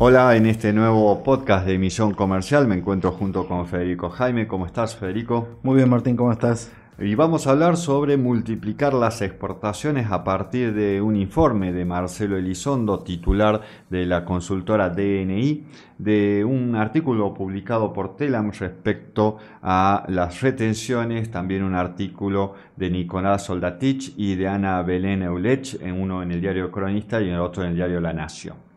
Hola, 0.00 0.36
en 0.36 0.46
este 0.46 0.72
nuevo 0.72 1.24
podcast 1.24 1.66
de 1.66 1.74
Emisión 1.74 2.14
Comercial 2.14 2.68
me 2.68 2.76
encuentro 2.76 3.10
junto 3.10 3.48
con 3.48 3.66
Federico 3.66 4.10
Jaime. 4.10 4.46
¿Cómo 4.46 4.64
estás, 4.64 4.94
Federico? 4.94 5.58
Muy 5.64 5.74
bien, 5.74 5.88
Martín, 5.88 6.14
¿cómo 6.14 6.30
estás? 6.30 6.70
Y 7.00 7.16
vamos 7.16 7.48
a 7.48 7.50
hablar 7.50 7.76
sobre 7.76 8.16
multiplicar 8.16 8.94
las 8.94 9.22
exportaciones 9.22 10.12
a 10.12 10.22
partir 10.22 10.72
de 10.72 11.02
un 11.02 11.16
informe 11.16 11.72
de 11.72 11.84
Marcelo 11.84 12.36
Elizondo, 12.36 13.00
titular 13.00 13.62
de 13.90 14.06
la 14.06 14.24
consultora 14.24 14.88
DNI, 14.90 15.66
de 15.98 16.44
un 16.44 16.76
artículo 16.76 17.34
publicado 17.34 17.92
por 17.92 18.14
Telam 18.14 18.52
respecto 18.52 19.38
a 19.62 20.04
las 20.06 20.40
retenciones, 20.42 21.28
también 21.32 21.64
un 21.64 21.74
artículo 21.74 22.54
de 22.76 22.88
Nicolás 22.88 23.46
Soldatich 23.46 24.14
y 24.16 24.36
de 24.36 24.46
Ana 24.46 24.80
Belén 24.82 25.24
Eulech, 25.24 25.74
en 25.82 26.00
uno 26.00 26.22
en 26.22 26.30
el 26.30 26.40
diario 26.40 26.70
Cronista 26.70 27.20
y 27.20 27.30
en 27.30 27.34
el 27.34 27.40
otro 27.40 27.64
en 27.64 27.70
el 27.70 27.74
diario 27.74 28.00
La 28.00 28.12
Nación. 28.12 28.67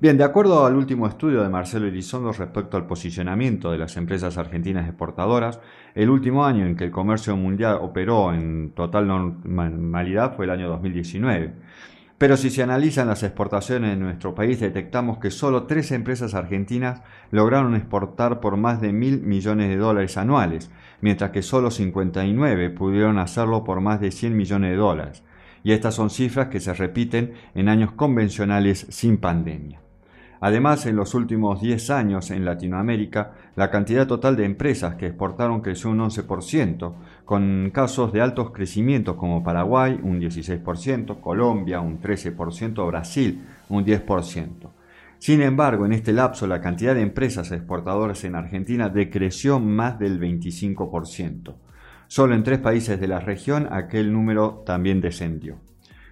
Bien, 0.00 0.16
de 0.16 0.22
acuerdo 0.22 0.64
al 0.64 0.76
último 0.76 1.08
estudio 1.08 1.42
de 1.42 1.48
Marcelo 1.48 1.88
Elizondo 1.88 2.30
respecto 2.30 2.76
al 2.76 2.86
posicionamiento 2.86 3.72
de 3.72 3.78
las 3.78 3.96
empresas 3.96 4.38
argentinas 4.38 4.86
exportadoras, 4.86 5.58
el 5.96 6.08
último 6.08 6.44
año 6.44 6.64
en 6.66 6.76
que 6.76 6.84
el 6.84 6.92
comercio 6.92 7.36
mundial 7.36 7.78
operó 7.82 8.32
en 8.32 8.70
total 8.76 9.08
normalidad 9.08 10.36
fue 10.36 10.44
el 10.44 10.52
año 10.52 10.68
2019. 10.68 11.52
Pero 12.16 12.36
si 12.36 12.50
se 12.50 12.62
analizan 12.62 13.08
las 13.08 13.24
exportaciones 13.24 13.94
en 13.94 13.98
nuestro 13.98 14.36
país, 14.36 14.60
detectamos 14.60 15.18
que 15.18 15.32
solo 15.32 15.64
tres 15.64 15.90
empresas 15.90 16.32
argentinas 16.34 17.02
lograron 17.32 17.74
exportar 17.74 18.38
por 18.38 18.56
más 18.56 18.80
de 18.80 18.92
mil 18.92 19.22
millones 19.22 19.68
de 19.68 19.78
dólares 19.78 20.16
anuales, 20.16 20.70
mientras 21.00 21.32
que 21.32 21.42
solo 21.42 21.72
59 21.72 22.70
pudieron 22.70 23.18
hacerlo 23.18 23.64
por 23.64 23.80
más 23.80 24.00
de 24.00 24.12
100 24.12 24.36
millones 24.36 24.70
de 24.70 24.76
dólares. 24.76 25.24
Y 25.64 25.72
estas 25.72 25.96
son 25.96 26.10
cifras 26.10 26.50
que 26.50 26.60
se 26.60 26.72
repiten 26.72 27.32
en 27.56 27.68
años 27.68 27.90
convencionales 27.90 28.86
sin 28.90 29.16
pandemia. 29.16 29.80
Además, 30.40 30.86
en 30.86 30.96
los 30.96 31.14
últimos 31.14 31.60
10 31.60 31.90
años 31.90 32.30
en 32.30 32.44
Latinoamérica, 32.44 33.32
la 33.56 33.70
cantidad 33.70 34.06
total 34.06 34.36
de 34.36 34.44
empresas 34.44 34.94
que 34.94 35.06
exportaron 35.06 35.60
creció 35.60 35.90
un 35.90 35.98
11%, 35.98 36.94
con 37.24 37.70
casos 37.74 38.12
de 38.12 38.20
altos 38.20 38.52
crecimientos 38.52 39.16
como 39.16 39.42
Paraguay 39.42 39.98
un 40.02 40.20
16%, 40.20 41.20
Colombia 41.20 41.80
un 41.80 42.00
13%, 42.00 42.86
Brasil 42.86 43.44
un 43.68 43.84
10%. 43.84 44.70
Sin 45.18 45.42
embargo, 45.42 45.84
en 45.84 45.92
este 45.92 46.12
lapso 46.12 46.46
la 46.46 46.60
cantidad 46.60 46.94
de 46.94 47.02
empresas 47.02 47.50
exportadoras 47.50 48.22
en 48.22 48.36
Argentina 48.36 48.88
decreció 48.88 49.58
más 49.58 49.98
del 49.98 50.20
25%. 50.20 51.54
Solo 52.06 52.34
en 52.34 52.44
tres 52.44 52.60
países 52.60 53.00
de 53.00 53.08
la 53.08 53.18
región 53.18 53.68
aquel 53.70 54.12
número 54.12 54.62
también 54.64 55.00
descendió. 55.00 55.67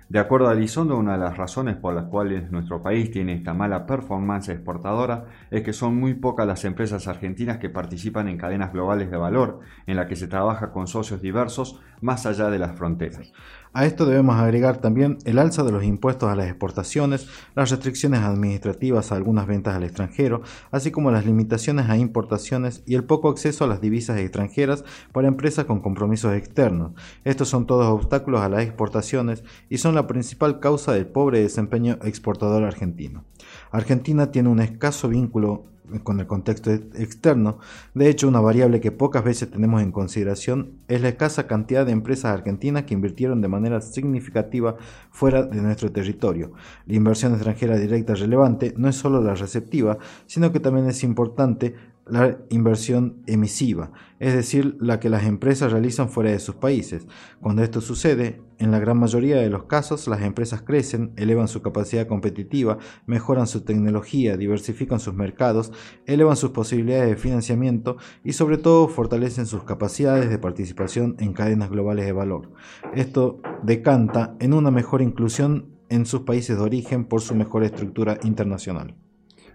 De 0.08 0.20
acuerdo 0.20 0.48
a 0.48 0.52
Elizondo, 0.52 0.96
una 0.96 1.14
de 1.14 1.18
las 1.18 1.36
razones 1.36 1.74
por 1.74 1.92
las 1.92 2.04
cuales 2.04 2.48
nuestro 2.52 2.80
país 2.80 3.10
tiene 3.10 3.34
esta 3.34 3.54
mala 3.54 3.86
performance 3.86 4.48
exportadora 4.50 5.24
es 5.50 5.64
que 5.64 5.72
son 5.72 5.96
muy 5.96 6.14
pocas 6.14 6.46
las 6.46 6.64
empresas 6.64 7.08
argentinas 7.08 7.58
que 7.58 7.70
participan 7.70 8.28
en 8.28 8.38
cadenas 8.38 8.72
globales 8.72 9.10
de 9.10 9.16
valor, 9.16 9.58
en 9.84 9.96
las 9.96 10.06
que 10.06 10.14
se 10.14 10.28
trabaja 10.28 10.70
con 10.70 10.86
socios 10.86 11.20
diversos 11.22 11.80
más 12.00 12.24
allá 12.24 12.50
de 12.50 12.60
las 12.60 12.76
fronteras. 12.76 13.32
A 13.72 13.84
esto 13.84 14.06
debemos 14.06 14.36
agregar 14.36 14.78
también 14.78 15.18
el 15.26 15.38
alza 15.38 15.62
de 15.62 15.70
los 15.70 15.84
impuestos 15.84 16.30
a 16.30 16.34
las 16.34 16.46
exportaciones, 16.46 17.28
las 17.54 17.70
restricciones 17.70 18.20
administrativas 18.20 19.12
a 19.12 19.16
algunas 19.16 19.46
ventas 19.46 19.74
al 19.74 19.84
extranjero, 19.84 20.40
así 20.70 20.90
como 20.90 21.10
las 21.10 21.26
limitaciones 21.26 21.90
a 21.90 21.98
importaciones 21.98 22.82
y 22.86 22.94
el 22.94 23.04
poco 23.04 23.28
acceso 23.28 23.64
a 23.64 23.66
las 23.66 23.82
divisas 23.82 24.18
extranjeras 24.18 24.82
para 25.12 25.28
empresas 25.28 25.66
con 25.66 25.80
compromisos 25.80 26.32
externos. 26.34 26.92
Estos 27.24 27.48
son 27.48 27.66
todos 27.66 27.86
obstáculos 27.88 28.40
a 28.40 28.48
las 28.48 28.62
exportaciones 28.62 29.44
y 29.68 29.76
son 29.76 29.94
la 29.96 30.06
principal 30.06 30.60
causa 30.60 30.92
del 30.92 31.06
pobre 31.06 31.40
desempeño 31.40 31.98
exportador 32.02 32.64
argentino. 32.64 33.24
Argentina 33.70 34.30
tiene 34.30 34.48
un 34.48 34.60
escaso 34.60 35.08
vínculo 35.08 35.64
con 36.02 36.20
el 36.20 36.26
contexto 36.26 36.70
externo. 36.72 37.58
De 37.94 38.08
hecho, 38.08 38.28
una 38.28 38.40
variable 38.40 38.80
que 38.80 38.92
pocas 38.92 39.24
veces 39.24 39.50
tenemos 39.50 39.82
en 39.82 39.92
consideración 39.92 40.72
es 40.88 41.00
la 41.00 41.08
escasa 41.08 41.46
cantidad 41.46 41.86
de 41.86 41.92
empresas 41.92 42.32
argentinas 42.32 42.84
que 42.84 42.94
invirtieron 42.94 43.40
de 43.40 43.48
manera 43.48 43.80
significativa 43.80 44.76
fuera 45.10 45.42
de 45.42 45.62
nuestro 45.62 45.92
territorio. 45.92 46.52
La 46.86 46.96
inversión 46.96 47.32
extranjera 47.34 47.76
directa 47.76 48.14
relevante 48.14 48.74
no 48.76 48.88
es 48.88 48.96
solo 48.96 49.22
la 49.22 49.34
receptiva, 49.34 49.98
sino 50.26 50.52
que 50.52 50.60
también 50.60 50.86
es 50.88 51.02
importante 51.04 51.74
la 52.06 52.38
inversión 52.50 53.22
emisiva, 53.26 53.90
es 54.20 54.32
decir, 54.32 54.76
la 54.80 55.00
que 55.00 55.10
las 55.10 55.24
empresas 55.24 55.72
realizan 55.72 56.08
fuera 56.08 56.30
de 56.30 56.38
sus 56.38 56.54
países. 56.54 57.06
Cuando 57.40 57.62
esto 57.62 57.80
sucede, 57.80 58.40
en 58.58 58.70
la 58.70 58.78
gran 58.78 58.98
mayoría 58.98 59.36
de 59.36 59.50
los 59.50 59.64
casos, 59.64 60.06
las 60.06 60.22
empresas 60.22 60.62
crecen, 60.62 61.12
elevan 61.16 61.48
su 61.48 61.62
capacidad 61.62 62.06
competitiva, 62.06 62.78
mejoran 63.06 63.46
su 63.46 63.62
tecnología, 63.62 64.36
diversifican 64.36 65.00
sus 65.00 65.14
mercados, 65.14 65.72
elevan 66.06 66.36
sus 66.36 66.50
posibilidades 66.50 67.10
de 67.10 67.16
financiamiento 67.16 67.96
y 68.24 68.32
sobre 68.32 68.58
todo 68.58 68.88
fortalecen 68.88 69.46
sus 69.46 69.64
capacidades 69.64 70.30
de 70.30 70.38
participación 70.38 71.16
en 71.18 71.32
cadenas 71.32 71.70
globales 71.70 72.06
de 72.06 72.12
valor. 72.12 72.52
Esto 72.94 73.40
decanta 73.62 74.36
en 74.38 74.54
una 74.54 74.70
mejor 74.70 75.02
inclusión 75.02 75.76
en 75.88 76.06
sus 76.06 76.22
países 76.22 76.56
de 76.56 76.62
origen 76.62 77.04
por 77.04 77.20
su 77.20 77.34
mejor 77.34 77.64
estructura 77.64 78.18
internacional. 78.22 78.96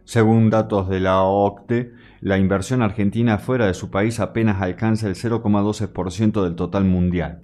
Según 0.04 0.50
datos 0.50 0.90
de 0.90 1.00
la 1.00 1.24
OCTE, 1.24 1.94
la 2.22 2.38
inversión 2.38 2.82
argentina 2.82 3.38
fuera 3.38 3.68
de 3.68 3.74
su 3.74 3.90
país 3.90 4.20
apenas 4.20 4.62
alcanza 4.62 5.08
el 5.08 5.16
0,12% 5.16 6.44
del 6.44 6.56
total 6.56 6.86
mundial. 6.86 7.42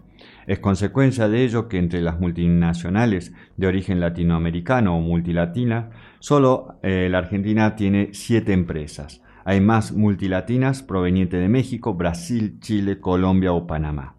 Es 0.47 0.59
consecuencia 0.59 1.27
de 1.27 1.43
ello 1.43 1.67
que 1.67 1.77
entre 1.77 2.01
las 2.01 2.19
multinacionales 2.19 3.33
de 3.57 3.67
origen 3.67 3.99
latinoamericano 3.99 4.97
o 4.97 5.01
multilatina, 5.01 5.89
solo 6.19 6.79
eh, 6.83 7.07
la 7.09 7.19
Argentina 7.19 7.75
tiene 7.75 8.09
siete 8.13 8.53
empresas. 8.53 9.21
Hay 9.45 9.61
más 9.61 9.93
multilatinas 9.93 10.83
provenientes 10.83 11.39
de 11.39 11.49
México, 11.49 11.93
Brasil, 11.93 12.59
Chile, 12.59 12.99
Colombia 12.99 13.53
o 13.53 13.65
Panamá. 13.65 14.16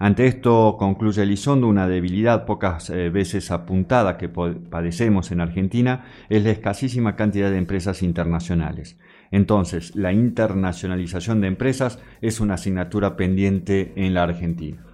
Ante 0.00 0.26
esto, 0.26 0.76
concluye 0.78 1.24
Elizondo, 1.24 1.66
una 1.66 1.88
debilidad 1.88 2.46
pocas 2.46 2.88
eh, 2.90 3.10
veces 3.10 3.50
apuntada 3.50 4.16
que 4.16 4.28
padecemos 4.28 5.32
en 5.32 5.40
Argentina 5.40 6.04
es 6.28 6.44
la 6.44 6.50
escasísima 6.50 7.16
cantidad 7.16 7.50
de 7.50 7.58
empresas 7.58 8.02
internacionales. 8.02 8.96
Entonces, 9.32 9.96
la 9.96 10.12
internacionalización 10.12 11.40
de 11.40 11.48
empresas 11.48 11.98
es 12.20 12.38
una 12.38 12.54
asignatura 12.54 13.16
pendiente 13.16 13.92
en 13.96 14.14
la 14.14 14.22
Argentina. 14.22 14.84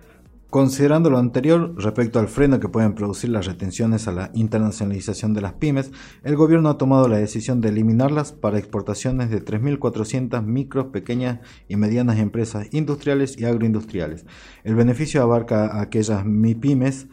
Considerando 0.54 1.10
lo 1.10 1.19
anterior, 1.19 1.75
respecto 1.78 2.20
al 2.20 2.28
freno 2.28 2.60
que 2.60 2.69
pueden 2.69 2.94
producir 2.94 3.28
las 3.28 3.44
retenciones 3.44 4.06
a 4.06 4.12
la 4.12 4.31
internacionalización 4.34 5.34
de 5.34 5.41
las 5.41 5.54
pymes, 5.54 5.91
el 6.22 6.37
gobierno 6.37 6.69
ha 6.69 6.78
tomado 6.78 7.09
la 7.09 7.16
decisión 7.16 7.60
de 7.60 7.70
eliminarlas 7.70 8.31
para 8.31 8.56
exportaciones 8.56 9.31
de 9.31 9.44
3.400 9.44 10.44
micro, 10.44 10.92
pequeñas 10.92 11.41
y 11.66 11.75
medianas 11.75 12.20
empresas 12.20 12.69
industriales 12.70 13.37
y 13.37 13.47
agroindustriales. 13.47 14.26
El 14.62 14.76
beneficio 14.76 15.25
abarca 15.25 15.66
a 15.66 15.81
aquellas 15.81 16.25
MIPYMES 16.25 17.09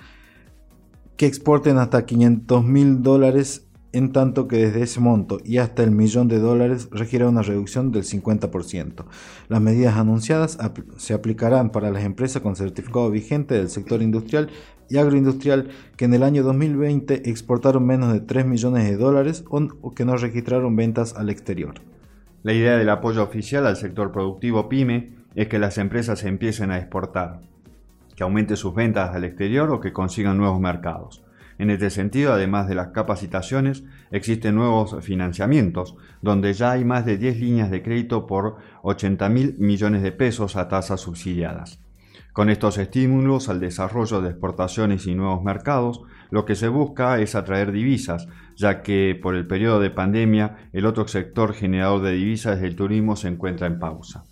que 1.18 1.26
exporten 1.26 1.80
hasta 1.80 2.06
500.000 2.06 2.98
dólares 2.98 3.71
en 3.94 4.12
tanto 4.12 4.48
que 4.48 4.58
desde 4.58 4.84
ese 4.84 5.00
monto 5.00 5.40
y 5.44 5.58
hasta 5.58 5.84
el 5.84 5.92
millón 5.92 6.28
de 6.28 6.40
dólares 6.40 6.88
requiere 6.92 7.26
una 7.26 7.42
reducción 7.42 7.92
del 7.92 8.04
50%. 8.04 9.06
Las 9.50 9.62
medidas 9.62 9.98
anunciadas 9.98 10.58
se 10.98 11.14
aplicarán 11.14 11.72
para 11.72 11.92
las 11.92 12.04
empresas 12.04 12.42
con 12.42 12.56
certificado 12.56 13.10
vigente 13.12 13.56
del 13.56 13.70
sector 13.70 14.02
industrial 14.02 14.50
y 14.90 14.98
agroindustrial 14.98 15.70
que 15.96 16.06
en 16.06 16.14
el 16.14 16.24
año 16.24 16.44
2020 16.44 17.30
exportaron 17.30 17.86
menos 17.86 18.12
de 18.12 18.20
3 18.20 18.46
millones 18.46 18.90
de 18.90 18.98
dólares 18.98 19.46
o 19.50 19.92
que 19.92 20.06
no 20.06 20.18
registraron 20.18 20.76
ventas 20.76 21.16
al 21.16 21.30
exterior. 21.30 21.76
La 22.44 22.54
idea 22.54 22.76
del 22.76 22.90
apoyo 22.90 23.24
oficial 23.24 23.68
al 23.68 23.78
sector 23.78 24.12
productivo 24.12 24.68
PYME 24.68 25.14
es 25.36 25.48
que 25.48 25.60
las 25.60 25.78
empresas 25.78 26.24
empiecen 26.24 26.72
a 26.72 26.78
exportar, 26.78 27.42
que 28.16 28.24
aumente 28.24 28.56
sus 28.56 28.74
ventas 28.74 29.16
al 29.16 29.24
exterior 29.24 29.70
o 29.72 29.80
que 29.80 29.94
consigan 29.94 30.38
nuevos 30.38 30.60
mercados. 30.60 31.24
En 31.62 31.70
este 31.70 31.92
sentido, 31.92 32.34
además 32.34 32.68
de 32.68 32.74
las 32.74 32.88
capacitaciones, 32.88 33.84
existen 34.10 34.56
nuevos 34.56 34.96
financiamientos, 35.06 35.96
donde 36.24 36.54
ya 36.54 36.72
hay 36.72 36.84
más 36.84 37.06
de 37.06 37.20
10 37.20 37.40
líneas 37.40 37.70
de 37.70 37.84
crédito 37.84 38.26
por 38.26 38.58
80 38.82 39.30
mil 39.30 39.56
millones 39.60 40.02
de 40.02 40.12
pesos 40.12 40.56
a 40.56 40.68
tasas 40.68 41.02
subsidiadas. 41.02 41.80
Con 42.34 42.50
estos 42.50 42.80
estímulos 42.80 43.48
al 43.48 43.60
desarrollo 43.60 44.22
de 44.22 44.32
exportaciones 44.32 45.06
y 45.06 45.14
nuevos 45.14 45.44
mercados, 45.44 46.02
lo 46.32 46.46
que 46.46 46.56
se 46.56 46.68
busca 46.68 47.20
es 47.20 47.36
atraer 47.36 47.72
divisas, 47.72 48.28
ya 48.56 48.82
que 48.82 49.16
por 49.22 49.36
el 49.36 49.46
periodo 49.46 49.80
de 49.80 49.92
pandemia 49.92 50.70
el 50.74 50.88
otro 50.88 51.08
sector 51.08 51.54
generador 51.54 52.02
de 52.02 52.14
divisas, 52.14 52.60
el 52.64 52.76
turismo, 52.76 53.16
se 53.16 53.28
encuentra 53.28 53.68
en 53.68 53.78
pausa. 53.78 54.24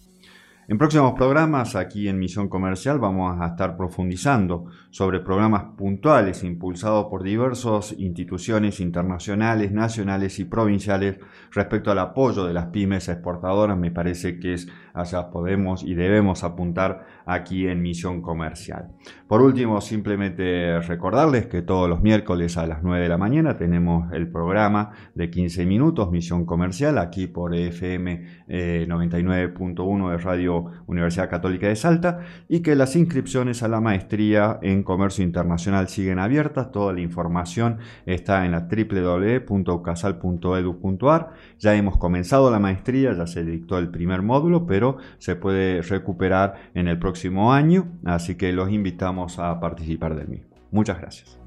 En 0.69 0.77
próximos 0.77 1.13
programas, 1.13 1.75
aquí 1.75 2.07
en 2.07 2.19
Misión 2.19 2.47
Comercial, 2.47 2.99
vamos 2.99 3.41
a 3.41 3.47
estar 3.47 3.75
profundizando 3.75 4.65
sobre 4.91 5.19
programas 5.19 5.63
puntuales 5.75 6.43
impulsados 6.43 7.07
por 7.09 7.23
diversas 7.23 7.95
instituciones 7.97 8.79
internacionales, 8.79 9.71
nacionales 9.71 10.37
y 10.37 10.45
provinciales 10.45 11.17
respecto 11.49 11.89
al 11.89 11.97
apoyo 11.97 12.45
de 12.45 12.53
las 12.53 12.67
pymes 12.67 13.09
exportadoras. 13.09 13.79
Me 13.79 13.89
parece 13.89 14.39
que 14.39 14.53
es 14.53 14.67
hacia 14.93 15.31
podemos 15.31 15.81
y 15.81 15.95
debemos 15.95 16.43
apuntar 16.43 17.03
aquí 17.25 17.67
en 17.67 17.81
Misión 17.81 18.21
Comercial. 18.21 18.89
Por 19.27 19.41
último, 19.41 19.81
simplemente 19.81 20.79
recordarles 20.81 21.47
que 21.47 21.63
todos 21.63 21.89
los 21.89 22.03
miércoles 22.03 22.57
a 22.57 22.67
las 22.67 22.83
9 22.83 23.01
de 23.01 23.09
la 23.09 23.17
mañana 23.17 23.57
tenemos 23.57 24.11
el 24.13 24.27
programa 24.31 24.91
de 25.15 25.31
15 25.31 25.65
minutos, 25.65 26.11
Misión 26.11 26.45
Comercial, 26.45 26.99
aquí 26.99 27.25
por 27.25 27.55
FM 27.55 28.45
99.1 28.87 30.07
eh, 30.07 30.11
de 30.11 30.17
Radio 30.17 30.58
Universidad 30.87 31.29
Católica 31.29 31.67
de 31.67 31.75
Salta 31.75 32.21
y 32.47 32.61
que 32.61 32.75
las 32.75 32.95
inscripciones 32.95 33.61
a 33.63 33.67
la 33.67 33.81
maestría 33.81 34.59
en 34.61 34.83
comercio 34.83 35.23
internacional 35.23 35.89
siguen 35.89 36.19
abiertas. 36.19 36.71
Toda 36.71 36.93
la 36.93 37.01
información 37.01 37.79
está 38.05 38.45
en 38.45 38.51
la 38.51 38.69
www.ucasal.edu.ar. 38.69 41.29
Ya 41.59 41.75
hemos 41.75 41.97
comenzado 41.97 42.51
la 42.51 42.59
maestría, 42.59 43.13
ya 43.13 43.27
se 43.27 43.43
dictó 43.43 43.77
el 43.77 43.89
primer 43.89 44.21
módulo, 44.21 44.65
pero 44.65 44.97
se 45.17 45.35
puede 45.35 45.81
recuperar 45.81 46.55
en 46.73 46.87
el 46.87 46.99
próximo 46.99 47.53
año, 47.53 47.87
así 48.05 48.35
que 48.35 48.53
los 48.53 48.71
invitamos 48.71 49.39
a 49.39 49.59
participar 49.59 50.15
del 50.15 50.27
mismo. 50.27 50.47
Muchas 50.71 50.99
gracias. 50.99 51.38